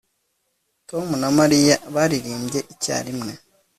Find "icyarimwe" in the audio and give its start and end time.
2.73-3.31